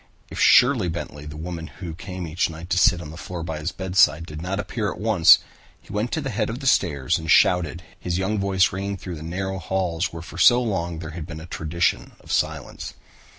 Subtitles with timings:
[0.31, 3.59] If Sherley Bentley, the woman who came each night to sit on the floor by
[3.59, 5.37] his bedside, did not appear at once,
[5.79, 9.17] he went to the head of the stairs and shouted, his young voice ringing through
[9.17, 12.95] the narrow halls where for so long there had been a tradition of silence.